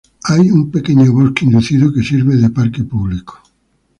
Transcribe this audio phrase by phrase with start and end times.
[0.23, 3.39] Hay un pequeño bosque inducido que sirve de parque público.